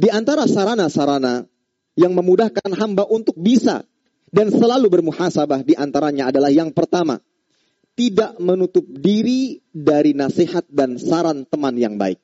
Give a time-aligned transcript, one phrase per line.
[0.00, 1.44] Di antara sarana-sarana
[1.92, 3.84] yang memudahkan hamba untuk bisa
[4.32, 7.20] dan selalu bermuhasabah di antaranya adalah yang pertama,
[7.92, 12.16] tidak menutup diri dari nasihat dan saran teman yang baik.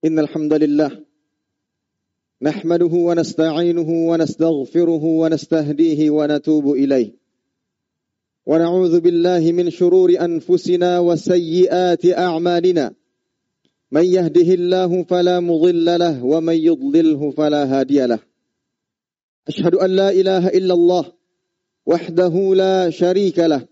[0.00, 1.05] Innal hamdalillah
[2.42, 7.12] نحمده ونستعينه ونستغفره ونستهديه ونتوب إليه.
[8.46, 12.94] ونعوذ بالله من شرور أنفسنا وسيئات أعمالنا.
[13.92, 18.18] من يهده الله فلا مضل له ومن يضلله فلا هادي له.
[19.48, 21.12] أشهد أن لا إله إلا الله
[21.86, 23.66] وحده لا شريك له.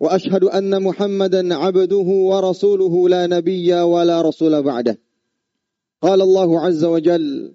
[0.00, 4.98] وأشهد أن محمدا عبده ورسوله لا نبي ولا رسول بعده.
[6.02, 7.54] قال الله عز وجل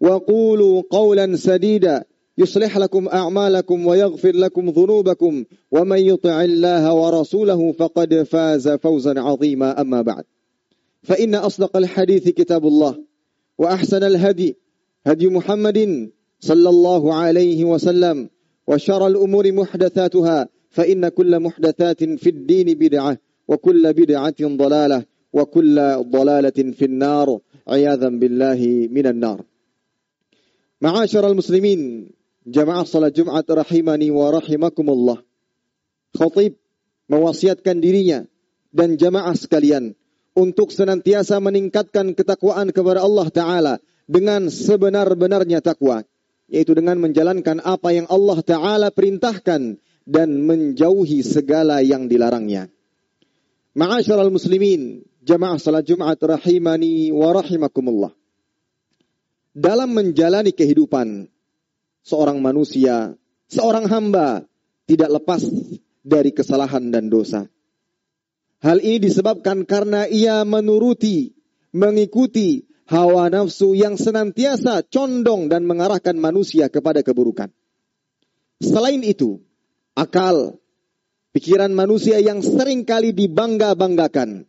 [0.00, 2.04] وقولوا قولا سديدا.
[2.38, 5.44] يصلح لكم أعمالكم ويغفر لكم ذنوبكم.
[5.72, 9.80] ومن يطع الله ورسوله فقد فاز فوزا عظيما.
[9.80, 10.24] أما بعد.
[11.02, 12.94] فإن أصدق الحديث كتاب الله.
[13.58, 14.56] وأحسن الهدي
[15.06, 16.10] هدي محمد
[16.40, 18.28] صلى الله عليه وسلم.
[18.66, 20.48] وشر الأمور محدثاتها.
[20.70, 23.18] فإن كل محدثات في الدين بدعة.
[23.48, 25.04] وكل بدعة ضلالة.
[25.32, 27.38] وكل ضلالة في النار.
[27.68, 29.55] عياذا بالله من النار.
[30.76, 32.12] Ma'asyiral muslimin,
[32.44, 35.24] jamaah salat Jumat rahimani wa rahimakumullah.
[36.12, 36.60] Khatib
[37.08, 38.28] mewasiatkan dirinya
[38.76, 39.96] dan jamaah sekalian
[40.36, 46.04] untuk senantiasa meningkatkan ketakwaan kepada Allah taala dengan sebenar-benarnya takwa,
[46.52, 52.68] yaitu dengan menjalankan apa yang Allah taala perintahkan dan menjauhi segala yang dilarangnya.
[53.72, 58.12] Ma'asyiral muslimin, jamaah salat Jumat rahimani wa rahimakumullah
[59.56, 61.32] dalam menjalani kehidupan
[62.04, 63.16] seorang manusia,
[63.48, 64.44] seorang hamba
[64.84, 65.48] tidak lepas
[66.04, 67.48] dari kesalahan dan dosa.
[68.60, 71.32] Hal ini disebabkan karena ia menuruti,
[71.72, 77.48] mengikuti hawa nafsu yang senantiasa condong dan mengarahkan manusia kepada keburukan.
[78.60, 79.40] Selain itu,
[79.96, 80.60] akal,
[81.32, 84.48] pikiran manusia yang sering kali dibangga-banggakan,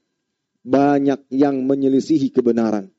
[0.63, 2.91] banyak yang menyelisihi kebenaran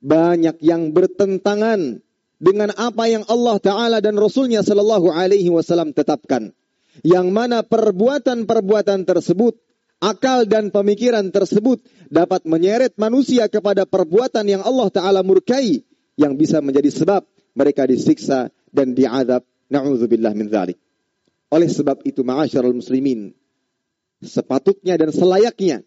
[0.00, 2.00] banyak yang bertentangan
[2.40, 6.52] dengan apa yang Allah Ta'ala dan Rasulnya Sallallahu Alaihi Wasallam tetapkan.
[7.02, 9.58] Yang mana perbuatan-perbuatan tersebut,
[9.98, 15.82] akal dan pemikiran tersebut dapat menyeret manusia kepada perbuatan yang Allah Ta'ala murkai
[16.14, 19.42] yang bisa menjadi sebab mereka disiksa dan diadab.
[19.64, 20.78] Na'udzubillah min dhalik.
[21.50, 23.32] Oleh sebab itu, ma'asyarul muslimin,
[24.22, 25.82] sepatutnya dan selayaknya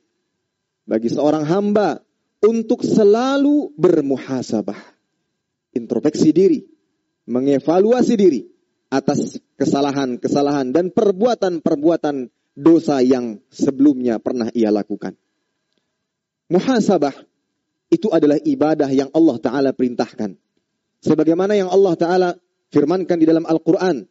[0.87, 2.01] bagi seorang hamba
[2.43, 4.77] untuk selalu bermuhasabah.
[5.77, 6.59] Introspeksi diri,
[7.29, 8.41] mengevaluasi diri
[8.89, 15.13] atas kesalahan-kesalahan dan perbuatan-perbuatan dosa yang sebelumnya pernah ia lakukan.
[16.47, 17.13] Muhasabah
[17.91, 20.35] itu adalah ibadah yang Allah Ta'ala perintahkan.
[21.03, 22.29] Sebagaimana yang Allah Ta'ala
[22.71, 24.07] firmankan di dalam Al-Quran.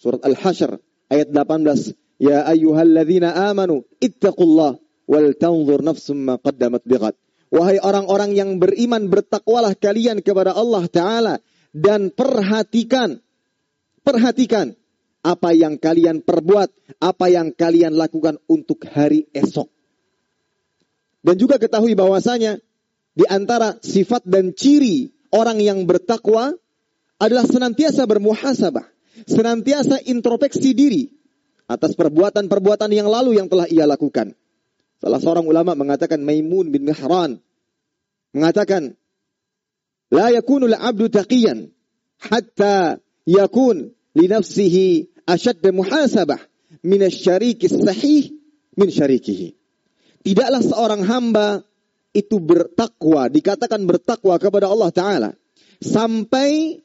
[0.00, 0.80] Surat Al-Hashr
[1.12, 2.22] ayat 18.
[2.22, 7.14] Ya ayyuhalladzina amanu ittaqullah wal tanzur nafsum ma qaddamat bighat.
[7.50, 11.34] Wahai orang-orang yang beriman, bertakwalah kalian kepada Allah Ta'ala.
[11.70, 13.22] Dan perhatikan,
[14.02, 14.74] perhatikan
[15.22, 19.70] apa yang kalian perbuat, apa yang kalian lakukan untuk hari esok.
[21.20, 22.58] Dan juga ketahui bahwasanya
[23.12, 26.56] di antara sifat dan ciri orang yang bertakwa
[27.20, 28.88] adalah senantiasa bermuhasabah,
[29.28, 31.12] senantiasa introspeksi diri
[31.68, 34.32] atas perbuatan-perbuatan yang lalu yang telah ia lakukan.
[35.00, 37.40] Salah seorang ulama mengatakan Maimun bin Mihran
[38.36, 38.94] mengatakan
[40.12, 41.72] la yakunu al-'abdu taqiyan
[42.20, 46.38] hatta yakun li nafsihi ashadd muhasabah
[46.84, 48.28] min asy-syariki sahih
[48.76, 49.56] min syarikihi.
[50.20, 51.64] Tidaklah seorang hamba
[52.12, 55.30] itu bertakwa, dikatakan bertakwa kepada Allah Ta'ala.
[55.80, 56.76] Sampai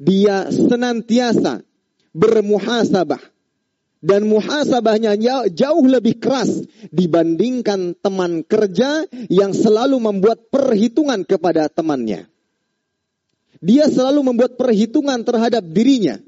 [0.00, 1.60] dia senantiasa
[2.16, 3.20] bermuhasabah
[4.04, 5.16] dan muhasabahnya
[5.48, 6.60] jauh lebih keras
[6.92, 12.28] dibandingkan teman kerja yang selalu membuat perhitungan kepada temannya.
[13.64, 16.20] Dia selalu membuat perhitungan terhadap dirinya.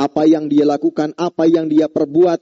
[0.00, 2.40] apa yang dia lakukan, apa yang dia perbuat,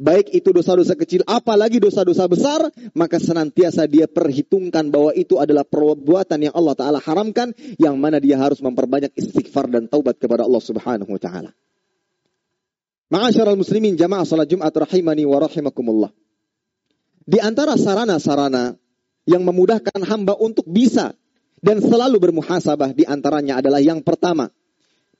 [0.00, 6.48] baik itu dosa-dosa kecil, apalagi dosa-dosa besar, maka senantiasa dia perhitungkan bahwa itu adalah perbuatan
[6.48, 11.12] yang Allah Ta'ala haramkan, yang mana dia harus memperbanyak istighfar dan taubat kepada Allah Subhanahu
[11.12, 11.52] Wa Ta'ala.
[13.06, 16.10] Ma'asyiral muslimin jamaah salat Jumat rahimani wa rahimakumullah.
[17.26, 18.74] Di antara sarana-sarana
[19.26, 21.14] yang memudahkan hamba untuk bisa
[21.62, 24.50] dan selalu bermuhasabah di antaranya adalah yang pertama,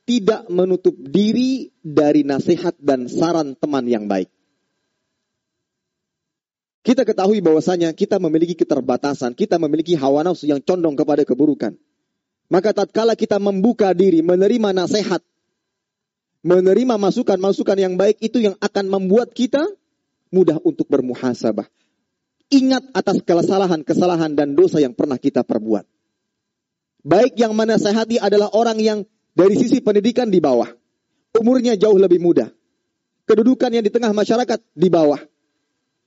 [0.06, 4.30] tidak menutup diri dari nasihat dan saran teman yang baik.
[6.86, 11.74] Kita ketahui bahwasanya kita memiliki keterbatasan, kita memiliki hawa nafsu yang condong kepada keburukan.
[12.46, 15.18] Maka tatkala kita membuka diri, menerima nasihat,
[16.46, 19.66] menerima masukan-masukan yang baik itu yang akan membuat kita
[20.30, 21.66] mudah untuk bermuhasabah.
[22.54, 25.82] Ingat atas kesalahan-kesalahan dan dosa yang pernah kita perbuat.
[27.02, 28.98] Baik yang menasehati adalah orang yang
[29.34, 30.70] dari sisi pendidikan di bawah.
[31.34, 32.54] Umurnya jauh lebih muda.
[33.26, 35.18] Kedudukan yang di tengah masyarakat di bawah.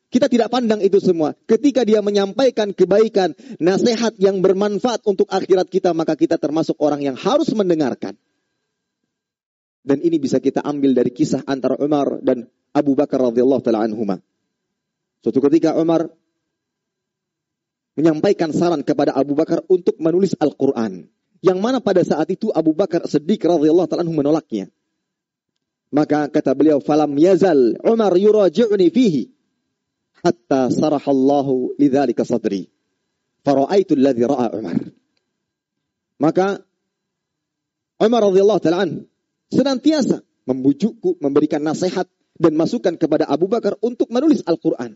[0.09, 1.35] Kita tidak pandang itu semua.
[1.45, 7.19] Ketika dia menyampaikan kebaikan, nasihat yang bermanfaat untuk akhirat kita, maka kita termasuk orang yang
[7.19, 8.15] harus mendengarkan.
[9.89, 12.45] Dan ini bisa kita ambil dari kisah antara Umar dan
[12.77, 14.21] Abu Bakar radhiyallahu taala anhuma.
[15.25, 16.13] Suatu ketika Umar
[17.97, 21.09] menyampaikan saran kepada Abu Bakar untuk menulis Al-Qur'an.
[21.41, 24.69] Yang mana pada saat itu Abu Bakar Siddiq radhiyallahu taala menolaknya.
[25.89, 29.25] Maka kata beliau, "Falam yazal Umar yuraji'uni fihi
[30.21, 32.69] hatta sarahallahu lidzalika sadri."
[33.41, 34.77] Fara'aitu alladhi ra'a Umar.
[36.21, 36.61] Maka
[37.97, 38.85] Umar radhiyallahu taala
[39.49, 42.09] senantiasa membujukku, memberikan nasihat
[42.39, 44.95] dan masukan kepada Abu Bakar untuk menulis Al-Qur'an,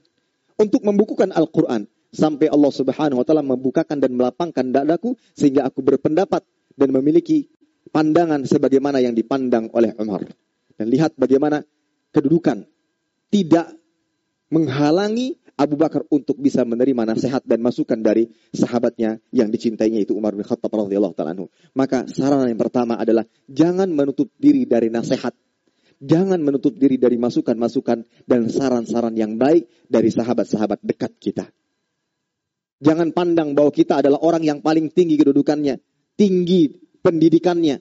[0.58, 6.46] untuk membukukan Al-Qur'an sampai Allah Subhanahu wa taala membukakan dan melapangkan dadaku sehingga aku berpendapat
[6.78, 7.50] dan memiliki
[7.90, 10.24] pandangan sebagaimana yang dipandang oleh Umar.
[10.74, 11.62] Dan lihat bagaimana
[12.14, 12.66] kedudukan
[13.30, 13.74] tidak
[14.54, 20.34] menghalangi Abu Bakar untuk bisa menerima nasihat dan masukan dari sahabatnya yang dicintainya itu Umar
[20.34, 21.38] bin Khattab radhiyallahu taala
[21.78, 25.38] Maka saran yang pertama adalah jangan menutup diri dari nasihat.
[26.04, 31.46] Jangan menutup diri dari masukan-masukan dan saran-saran yang baik dari sahabat-sahabat dekat kita.
[32.84, 35.80] Jangan pandang bahwa kita adalah orang yang paling tinggi kedudukannya,
[36.20, 37.80] tinggi pendidikannya.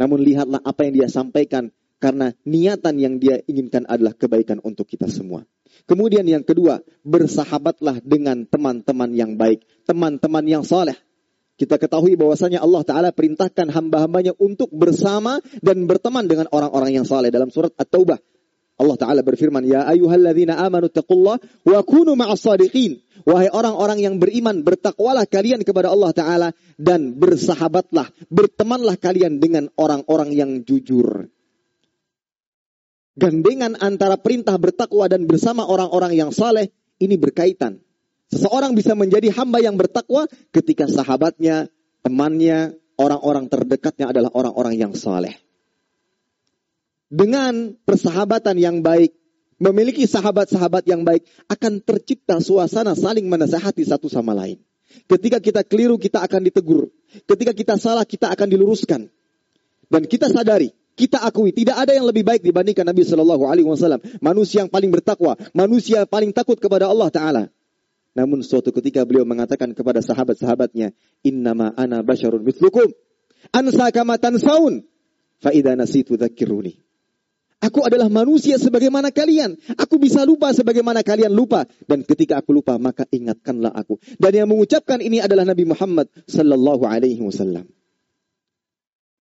[0.00, 1.68] Namun lihatlah apa yang dia sampaikan
[2.00, 5.44] karena niatan yang dia inginkan adalah kebaikan untuk kita semua.
[5.84, 10.96] Kemudian yang kedua, bersahabatlah dengan teman-teman yang baik, teman-teman yang saleh.
[11.56, 17.32] Kita ketahui bahwasanya Allah Ta'ala perintahkan hamba-hambanya untuk bersama dan berteman dengan orang-orang yang saleh
[17.32, 18.20] dalam surat At-Taubah
[18.76, 23.00] Allah Ta'ala berfirman, Ya ayuhalladzina amanu taqullah wa kunu ma'as sadiqin.
[23.24, 30.30] Wahai orang-orang yang beriman, bertakwalah kalian kepada Allah Ta'ala dan bersahabatlah, bertemanlah kalian dengan orang-orang
[30.36, 31.32] yang jujur.
[33.16, 36.68] Gandengan antara perintah bertakwa dan bersama orang-orang yang saleh
[37.00, 37.80] ini berkaitan.
[38.28, 41.72] Seseorang bisa menjadi hamba yang bertakwa ketika sahabatnya,
[42.04, 45.46] temannya, orang-orang terdekatnya adalah orang-orang yang saleh
[47.06, 49.14] dengan persahabatan yang baik,
[49.62, 54.58] memiliki sahabat-sahabat yang baik, akan tercipta suasana saling menasehati satu sama lain.
[55.06, 56.90] Ketika kita keliru, kita akan ditegur.
[57.26, 59.10] Ketika kita salah, kita akan diluruskan.
[59.86, 64.00] Dan kita sadari, kita akui tidak ada yang lebih baik dibandingkan Nabi Shallallahu Alaihi Wasallam.
[64.24, 67.44] Manusia yang paling bertakwa, manusia yang paling takut kepada Allah Taala.
[68.16, 72.88] Namun suatu ketika beliau mengatakan kepada sahabat-sahabatnya, Innama ana basyarun mithlukum.
[73.52, 74.88] Ansa kama tansaun.
[75.36, 76.80] Fa'idha nasitu dzakiruni.
[77.60, 79.56] Aku adalah manusia sebagaimana kalian.
[79.76, 81.68] Aku bisa lupa sebagaimana kalian lupa.
[81.84, 84.00] Dan ketika aku lupa, maka ingatkanlah aku.
[84.16, 87.68] Dan yang mengucapkan ini adalah Nabi Muhammad sallallahu alaihi wasallam.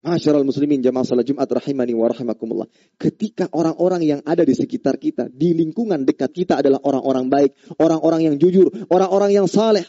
[0.06, 2.70] Masyarul muslimin jamaah salat Jumat rahimani wa rahimakumullah.
[2.94, 7.50] Ketika orang-orang yang ada di sekitar kita, di lingkungan dekat kita adalah orang-orang baik,
[7.82, 9.82] orang-orang yang jujur, orang-orang yang saleh,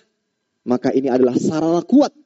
[0.65, 2.17] maka ini adalah sarana kuat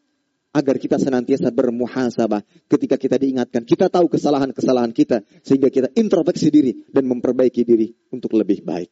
[0.56, 2.40] agar kita senantiasa bermuhasabah
[2.72, 3.68] ketika kita diingatkan.
[3.68, 8.88] Kita tahu kesalahan-kesalahan kita sehingga kita introspeksi diri dan memperbaiki diri untuk lebih baik.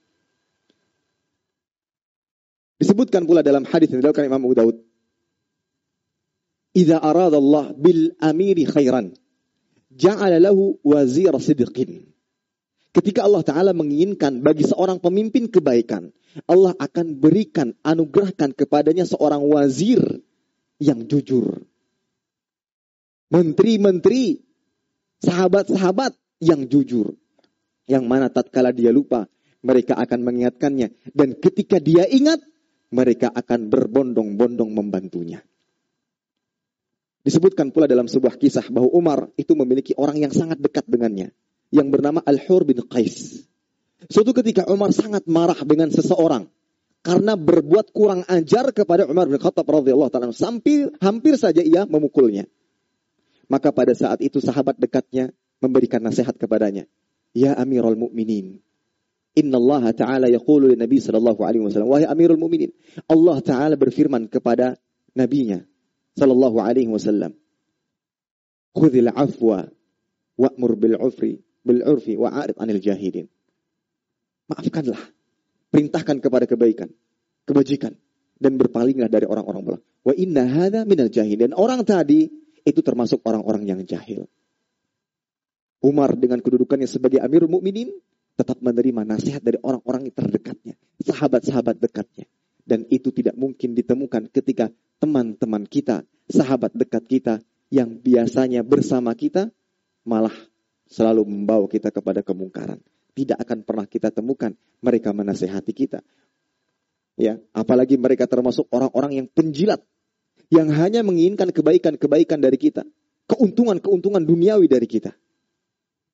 [2.84, 4.89] Disebutkan pula dalam hadis yang dilakukan Imam Abu Daud.
[6.76, 9.14] Idza Allah bil amiri khairan
[10.00, 12.08] ja'ala lahu wazir sidqin.
[12.90, 16.10] Ketika Allah Ta'ala menginginkan bagi seorang pemimpin kebaikan,
[16.50, 20.02] Allah akan berikan, anugerahkan kepadanya seorang wazir
[20.82, 21.70] yang jujur.
[23.30, 24.42] Menteri-menteri,
[25.22, 27.14] sahabat-sahabat yang jujur.
[27.86, 29.30] Yang mana tatkala dia lupa,
[29.62, 31.14] mereka akan mengingatkannya.
[31.14, 32.42] Dan ketika dia ingat,
[32.90, 35.46] mereka akan berbondong-bondong membantunya.
[37.20, 41.36] Disebutkan pula dalam sebuah kisah bahwa Umar itu memiliki orang yang sangat dekat dengannya.
[41.70, 43.46] Yang bernama Al-Hur bin Qais.
[44.08, 46.48] Suatu ketika Umar sangat marah dengan seseorang.
[47.00, 52.44] Karena berbuat kurang ajar kepada Umar bin Khattab radhiyallahu taala sampai hampir saja ia memukulnya.
[53.48, 55.32] Maka pada saat itu sahabat dekatnya
[55.64, 56.88] memberikan nasihat kepadanya.
[57.32, 58.60] Ya Amirul Mukminin,
[59.38, 62.74] Inna Allah Ta'ala yaqulu li Nabi sallallahu alaihi wasallam, wahai Amirul Mukminin,
[63.06, 64.76] Allah Ta'ala berfirman kepada
[65.14, 65.62] nabinya
[66.20, 67.32] sallallahu alaihi wasallam,
[68.76, 69.72] "Khudhil afwa
[70.36, 73.32] wa'mur bil 'ufri bil 'urfi wa'arid 'anil jahilin."
[74.52, 75.00] Maafkanlah,
[75.72, 76.92] perintahkan kepada kebaikan,
[77.48, 77.96] kebajikan
[78.40, 79.82] dan berpalinglah dari orang-orang belah.
[80.04, 81.38] Wa inna hadza minal jahil.
[81.38, 82.26] Dan orang tadi
[82.64, 84.26] itu termasuk orang-orang yang jahil.
[85.80, 87.92] Umar dengan kedudukannya sebagai Amirul Mukminin
[88.36, 92.28] tetap menerima nasihat dari orang-orang terdekatnya, sahabat-sahabat dekatnya.
[92.64, 97.36] Dan itu tidak mungkin ditemukan ketika teman-teman kita, sahabat dekat kita
[97.72, 99.50] yang biasanya bersama kita
[100.04, 100.34] malah
[100.92, 102.84] selalu membawa kita kepada kemungkaran.
[103.16, 104.54] Tidak akan pernah kita temukan
[104.84, 106.00] mereka menasehati kita.
[107.20, 109.84] Ya, apalagi mereka termasuk orang-orang yang penjilat
[110.50, 112.88] yang hanya menginginkan kebaikan-kebaikan dari kita,
[113.28, 115.12] keuntungan-keuntungan duniawi dari kita.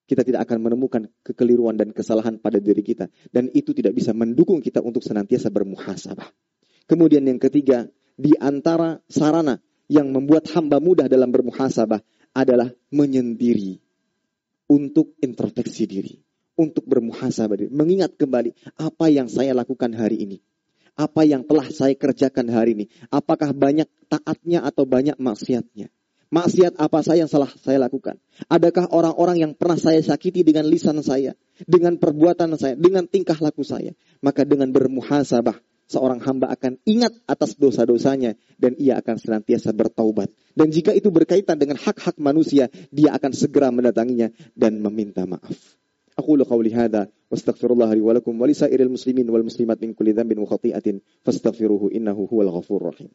[0.05, 4.61] Kita tidak akan menemukan kekeliruan dan kesalahan pada diri kita dan itu tidak bisa mendukung
[4.61, 6.29] kita untuk senantiasa bermuhasabah.
[6.85, 9.59] Kemudian yang ketiga, di antara sarana
[9.91, 12.01] yang membuat hamba mudah dalam bermuhasabah
[12.35, 13.79] adalah menyendiri
[14.65, 16.15] untuk introspeksi diri,
[16.57, 20.37] untuk bermuhasabah diri, mengingat kembali apa yang saya lakukan hari ini.
[20.95, 22.85] Apa yang telah saya kerjakan hari ini.
[23.11, 25.91] Apakah banyak taatnya atau banyak maksiatnya.
[26.31, 28.15] Maksiat apa saja yang salah saya lakukan?
[28.47, 31.35] Adakah orang-orang yang pernah saya sakiti dengan lisan saya,
[31.67, 33.91] dengan perbuatan saya, dengan tingkah laku saya?
[34.23, 40.33] Maka dengan bermuhasabah, seorang hamba akan ingat atas dosa-dosanya dan ia akan senantiasa bertaubat.
[40.55, 45.77] Dan jika itu berkaitan dengan hak-hak manusia, dia akan segera mendatanginya dan meminta maaf.
[46.15, 50.15] Aku qawli hadha wa astaghfirullah li wa lakum wa lisairil muslimin wal muslimat min kulli
[50.15, 53.11] dhanbin wa khati'atin fastaghfiruhu innahu huwal ghafurur rahim.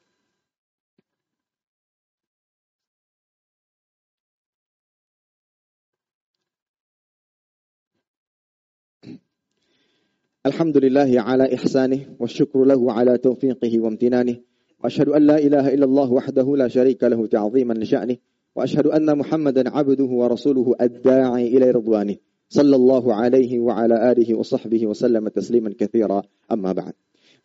[10.46, 14.36] الحمد لله على إحسانه والشكر له على توفيقه وامتنانه
[14.84, 18.16] وأشهد أن لا إله إلا الله وحده لا شريك له تعظيما لشأنه
[18.56, 22.16] وأشهد أن محمدا عبده ورسوله الداعي إلى رضوانه
[22.48, 26.22] صلى الله عليه وعلى آله وصحبه وسلم تسليما كثيرا.
[26.52, 26.92] أما بعد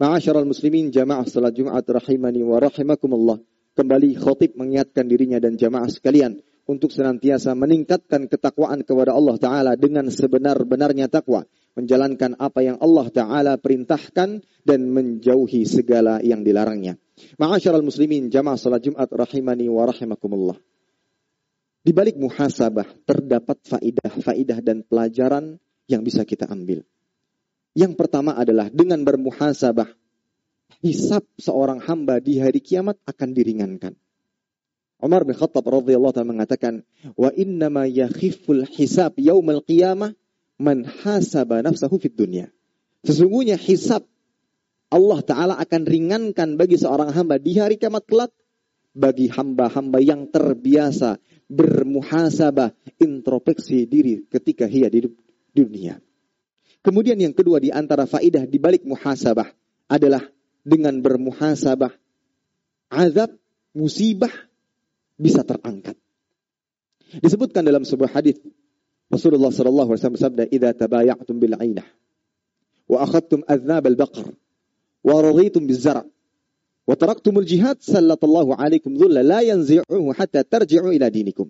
[0.02, 3.40] معاشر المسلمين جماعة صلاة جمعة رحمني ورحمكم الله.
[3.76, 6.40] Kembali khotib mengingatkan dirinya dan jamaah sekalian.
[6.66, 11.46] Untuk senantiasa meningkatkan ketakwaan kepada Allah Ta'ala dengan sebenar-benarnya takwa
[11.76, 16.98] menjalankan apa yang Allah Ta'ala perintahkan dan menjauhi segala yang dilarangnya.
[17.38, 20.58] Ma'asyaral muslimin jamaah salat Jumat rahimani wa rahimakumullah.
[21.86, 26.82] Di balik muhasabah terdapat faidah-faidah dan pelajaran yang bisa kita ambil.
[27.78, 29.86] Yang pertama adalah dengan bermuhasabah,
[30.82, 33.94] hisab seorang hamba di hari kiamat akan diringankan.
[35.04, 36.74] Umar bin Khattab radhiyallahu taala mengatakan,
[37.20, 40.16] "Wa inna ma yakhiful hisab yaumal qiyamah
[40.60, 42.48] man hasaba nafsahu fid dunya.
[43.06, 44.08] Sesungguhnya hisab
[44.90, 48.32] Allah Ta'ala akan ringankan bagi seorang hamba di hari kiamat kelak
[48.96, 51.20] bagi hamba-hamba yang terbiasa
[51.52, 55.04] bermuhasabah, introspeksi diri ketika ia di
[55.52, 56.00] dunia.
[56.80, 59.52] Kemudian yang kedua di antara faidah di balik muhasabah
[59.92, 60.24] adalah
[60.64, 61.92] dengan bermuhasabah
[62.94, 63.36] azab,
[63.76, 64.32] musibah
[65.16, 65.96] bisa terangkat.
[67.24, 68.40] Disebutkan dalam sebuah hadis
[69.08, 71.88] Rasulullah sallallahu alaihi wasallam bersabda, "Idza tabaya'tum bil 'ainah
[72.86, 74.28] wa akhadtum adznab al baqar
[75.06, 76.06] wa raditum biz zar'
[76.86, 81.48] wa taraktum al jihad sallallahu alaikum dhulla la yanzi'uhu hatta tarji'u ila dinikum."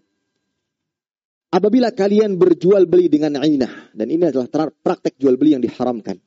[1.55, 6.19] Apabila kalian berjual beli dengan ainah dan ini adalah praktek jual beli yang diharamkan.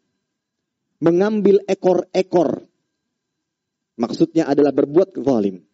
[1.05, 2.65] Mengambil ekor-ekor
[4.01, 5.68] maksudnya adalah berbuat zalim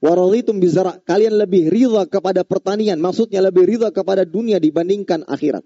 [0.00, 0.96] Waraditum bizara.
[1.04, 2.96] Kalian lebih ridha kepada pertanian.
[2.96, 5.60] Maksudnya lebih ridha kepada dunia dibandingkan akhirat.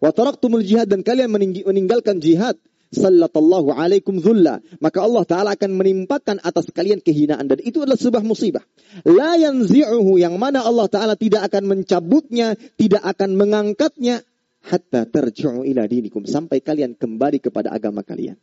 [0.00, 2.56] Wataraktumul jihad dan kalian meninggalkan jihad.
[2.94, 4.64] Sallallahu alaikum dhulla.
[4.80, 7.44] Maka Allah Ta'ala akan menimpakan atas kalian kehinaan.
[7.44, 8.64] Dan itu adalah sebuah musibah.
[9.04, 12.56] La yanzi'uhu yang mana Allah Ta'ala tidak akan mencabutnya.
[12.56, 14.24] Tidak akan mengangkatnya.
[14.64, 16.24] Hatta terju'u ila dinikum.
[16.24, 18.40] Sampai kalian kembali kepada agama kalian.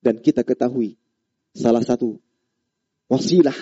[0.00, 0.96] Dan kita ketahui.
[1.52, 2.16] Salah satu
[3.12, 3.52] wasilah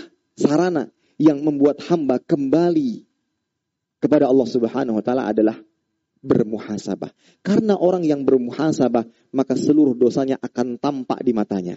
[0.41, 0.89] sarana
[1.21, 3.05] yang membuat hamba kembali
[4.01, 5.61] kepada Allah Subhanahu wa taala adalah
[6.25, 7.13] bermuhasabah.
[7.45, 9.05] Karena orang yang bermuhasabah,
[9.37, 11.77] maka seluruh dosanya akan tampak di matanya.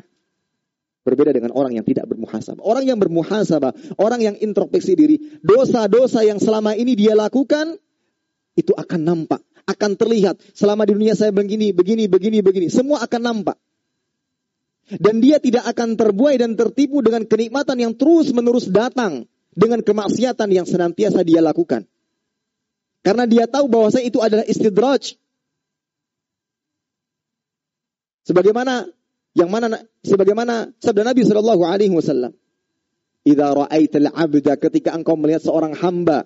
[1.04, 2.64] Berbeda dengan orang yang tidak bermuhasabah.
[2.64, 7.76] Orang yang bermuhasabah, orang yang introspeksi diri, dosa-dosa yang selama ini dia lakukan,
[8.56, 10.40] itu akan nampak, akan terlihat.
[10.56, 12.68] Selama di dunia saya begini, begini, begini, begini.
[12.72, 13.60] Semua akan nampak.
[14.90, 19.28] Dan dia tidak akan terbuai dan tertipu dengan kenikmatan yang terus-menerus datang.
[19.54, 21.86] Dengan kemaksiatan yang senantiasa dia lakukan.
[23.04, 25.14] Karena dia tahu bahwa itu adalah istidraj.
[28.24, 28.88] Sebagaimana
[29.36, 32.32] yang mana sebagaimana sabda Nabi Shallallahu alaihi wasallam,
[33.28, 36.26] "Idza 'abda ketika engkau melihat seorang hamba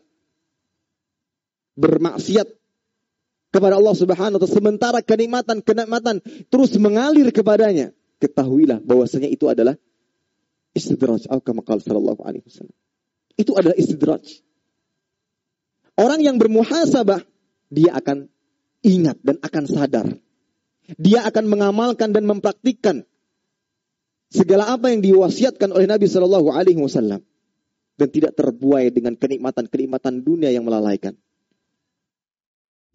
[1.73, 2.47] bermaksiat
[3.49, 6.21] kepada Allah Subhanahu wa taala sementara kenikmatan-kenikmatan
[6.53, 9.77] terus mengalir kepadanya, ketahuilah bahwasanya itu adalah
[10.73, 12.77] istidraj kama sallallahu alaihi wasallam.
[13.37, 14.41] Itu adalah istidraj.
[15.97, 17.25] Orang yang bermuhasabah
[17.73, 18.29] dia akan
[18.85, 20.07] ingat dan akan sadar
[20.95, 23.03] dia akan mengamalkan dan mempraktikkan
[24.31, 27.19] segala apa yang diwasiatkan oleh Nabi Shallallahu Alaihi Wasallam
[27.99, 31.11] dan tidak terbuai dengan kenikmatan-kenikmatan dunia yang melalaikan.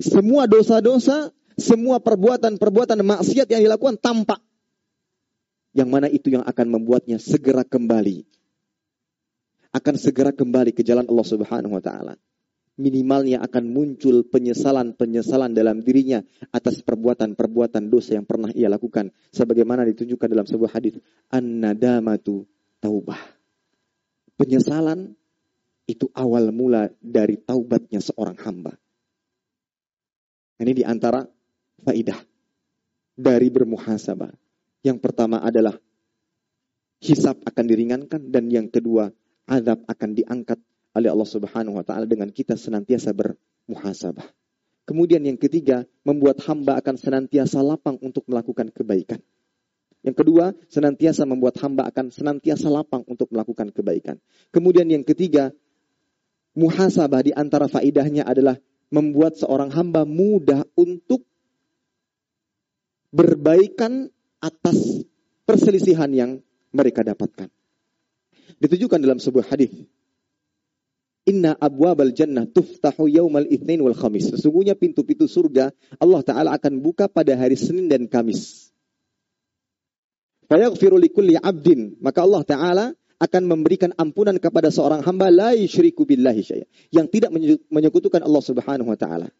[0.00, 4.40] Semua dosa-dosa, semua perbuatan-perbuatan maksiat yang dilakukan tampak.
[5.72, 8.28] Yang mana itu yang akan membuatnya segera kembali.
[9.72, 12.14] Akan segera kembali ke jalan Allah Subhanahu wa taala
[12.80, 19.12] minimalnya akan muncul penyesalan-penyesalan dalam dirinya atas perbuatan-perbuatan dosa yang pernah ia lakukan.
[19.30, 20.96] Sebagaimana ditunjukkan dalam sebuah hadis,
[21.28, 22.48] an-nadamatu
[22.80, 23.20] taubah.
[24.40, 25.12] Penyesalan
[25.84, 28.72] itu awal mula dari taubatnya seorang hamba.
[30.62, 31.26] Ini di antara
[31.82, 32.18] faidah
[33.18, 34.41] dari bermuhasabah.
[34.82, 35.78] Yang pertama adalah
[37.02, 39.10] hisab akan diringankan dan yang kedua
[39.46, 40.58] azab akan diangkat
[40.94, 44.26] oleh Allah Subhanahu wa taala dengan kita senantiasa bermuhasabah.
[44.82, 49.22] Kemudian yang ketiga, membuat hamba akan senantiasa lapang untuk melakukan kebaikan.
[50.02, 54.18] Yang kedua, senantiasa membuat hamba akan senantiasa lapang untuk melakukan kebaikan.
[54.50, 55.54] Kemudian yang ketiga,
[56.58, 58.58] muhasabah di antara faidahnya adalah
[58.90, 61.22] membuat seorang hamba mudah untuk
[63.14, 64.10] berbaikan
[64.42, 65.06] atas
[65.46, 66.30] perselisihan yang
[66.74, 67.46] mereka dapatkan.
[68.58, 69.70] Ditujukan dalam sebuah hadis
[71.22, 74.34] Inna abwabal jannah tuftahu yaumal itsnin wal khamis.
[74.34, 75.70] Sesungguhnya pintu-pintu surga
[76.02, 78.74] Allah Ta'ala akan buka pada hari Senin dan Kamis.
[80.50, 81.94] Fayaghfiru likulli abdin.
[82.02, 82.86] Maka Allah Ta'ala
[83.22, 86.66] akan memberikan ampunan kepada seorang hamba la yusyriku billahi syai'a.
[86.90, 87.30] Yang tidak
[87.70, 89.30] menyekutukan Allah Subhanahu wa taala.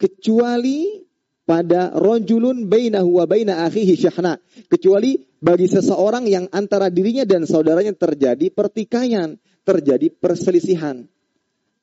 [0.00, 1.04] Kecuali
[1.44, 4.40] pada rojulun bainahu wa baina akhihi syahna.
[4.68, 11.08] Kecuali bagi seseorang yang antara dirinya dan saudaranya terjadi pertikaian terjadi perselisihan.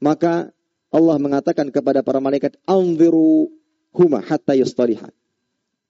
[0.01, 0.53] Maka
[0.93, 3.49] Allah mengatakan kepada para malaikat, "Anziru
[3.93, 5.09] huma hatta yastaliha."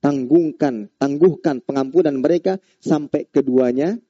[0.01, 4.01] Tanggungkan, tangguhkan pengampunan mereka sampai keduanya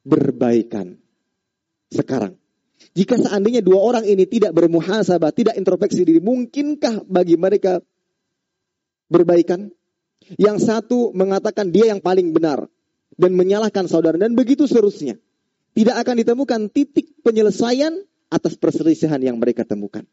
[0.00, 0.96] berbaikan.
[1.92, 2.40] Sekarang,
[2.96, 7.84] jika seandainya dua orang ini tidak bermuhasabah, tidak introspeksi diri, mungkinkah bagi mereka
[9.10, 9.74] berbaikan?
[10.38, 12.70] Yang satu mengatakan dia yang paling benar
[13.18, 15.18] dan menyalahkan saudara dan begitu seterusnya
[15.74, 20.06] tidak akan ditemukan titik penyelesaian atas perselisihan yang mereka temukan.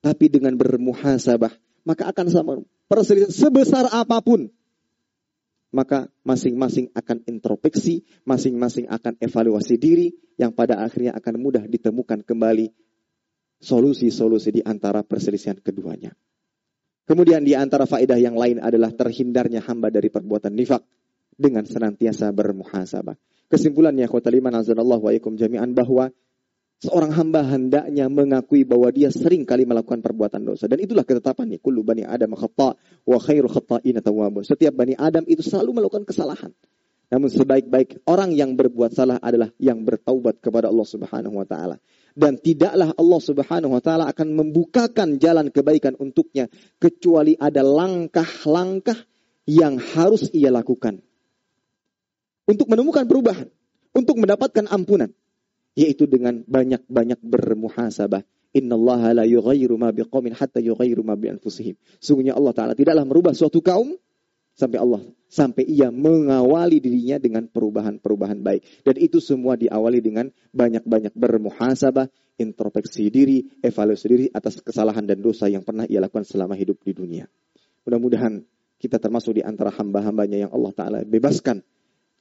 [0.00, 1.52] Tapi dengan bermuhasabah,
[1.84, 2.52] maka akan sama
[2.88, 4.48] perselisihan sebesar apa pun.
[5.70, 12.74] Maka masing-masing akan introspeksi, masing-masing akan evaluasi diri, yang pada akhirnya akan mudah ditemukan kembali
[13.62, 16.16] solusi-solusi di antara perselisihan keduanya.
[17.10, 20.78] Kemudian di antara faedah yang lain adalah terhindarnya hamba dari perbuatan nifak
[21.34, 23.18] dengan senantiasa bermuhasabah.
[23.50, 26.06] Kesimpulannya, kota liman azanallahu wa ikum jami'an bahwa
[26.78, 30.70] seorang hamba hendaknya mengakui bahwa dia sering kali melakukan perbuatan dosa.
[30.70, 31.58] Dan itulah ketetapannya.
[31.58, 34.46] Kullu bani Adam khata wa khairu khata'ina tawabun.
[34.46, 36.54] Setiap bani Adam itu selalu melakukan kesalahan.
[37.10, 41.82] Namun sebaik-baik orang yang berbuat salah adalah yang bertaubat kepada Allah Subhanahu wa taala.
[42.14, 46.46] Dan tidaklah Allah Subhanahu wa taala akan membukakan jalan kebaikan untuknya
[46.78, 48.94] kecuali ada langkah-langkah
[49.50, 51.02] yang harus ia lakukan
[52.46, 53.50] untuk menemukan perubahan,
[53.90, 55.10] untuk mendapatkan ampunan,
[55.74, 58.22] yaitu dengan banyak-banyak bermuhasabah.
[58.50, 61.30] Inna Allah la yughayyiru ma biqaumin hatta yughayyiru ma bi.
[62.02, 63.94] Sungguhnya Allah taala tidaklah merubah suatu kaum
[64.54, 68.82] sampai Allah sampai ia mengawali dirinya dengan perubahan-perubahan baik.
[68.82, 72.10] Dan itu semua diawali dengan banyak-banyak bermuhasabah,
[72.42, 76.92] introspeksi diri, evaluasi diri atas kesalahan dan dosa yang pernah ia lakukan selama hidup di
[76.92, 77.24] dunia.
[77.86, 78.42] Mudah-mudahan
[78.82, 81.62] kita termasuk di antara hamba-hambanya yang Allah Ta'ala bebaskan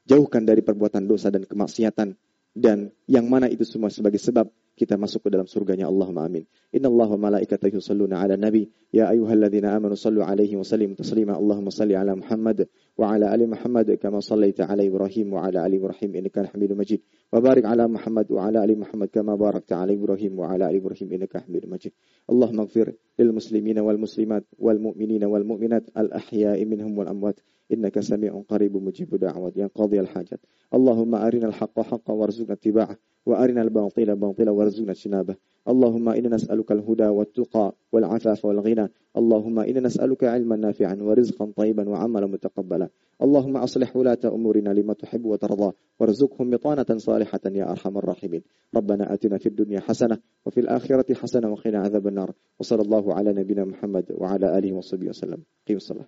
[0.06, 2.14] jauhkan dari perbuatan dosa dan kemaksiatan
[2.54, 6.51] dan yang mana itu semua sebagai sebab kita masuk ke dalam surganya Allahumma amin.
[6.75, 11.39] Inna Allah wa malaikatahu yusalluna ala nabi ya ayyuhalladzina amanu sallu alaihi wa sallimu taslima
[11.39, 12.67] Allahumma salli ala Muhammad
[12.99, 17.01] وعلى آل محمد كما صليت على إبراهيم وعلى آل إبراهيم إنك حميد مجيد
[17.33, 21.67] وبارك على محمد وعلى آل محمد كما باركت على إبراهيم وعلى آل إبراهيم إنك حميد
[21.67, 21.93] مجيد
[22.31, 27.41] اللهم اغفر للمسلمين والمسلمات والمؤمنين والمؤمنات الأحياء منهم والأموات
[27.73, 30.41] إنك سميع قريب مجيب دعوات يا قاضي الحاجات
[30.75, 32.97] اللهم أرنا الحق حقا وارزقنا اتباعه
[33.30, 35.36] وأرنا الباطل باطلا وارزقنا اجتنابه.
[35.70, 38.86] اللهم إنا نسألك الهدى والتقى والعفاف والغنى.
[39.18, 42.90] اللهم إنا نسألك علما نافعا ورزقا طيبا وعملا متقبلا.
[43.22, 45.72] اللهم أصلح ولاة أمورنا لما تحب وترضى.
[46.00, 48.42] وارزقهم بطانة صالحة يا أرحم الراحمين.
[48.76, 52.32] ربنا آتنا في الدنيا حسنة وفي الآخرة حسنة وقنا عذاب النار.
[52.60, 55.40] وصلى الله على نبينا محمد وعلى آله وصحبه وسلم.
[55.68, 56.08] قيم الصلاة.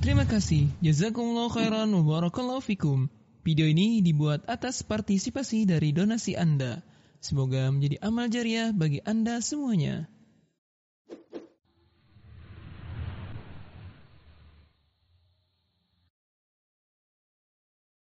[0.00, 0.72] Terima kasih.
[0.80, 1.92] Jazakumullah khairan.
[1.92, 3.19] Wa barakallahu fikum.
[3.40, 6.84] Video ini dibuat atas partisipasi dari donasi Anda.
[7.24, 10.12] Semoga menjadi amal jariah bagi Anda semuanya.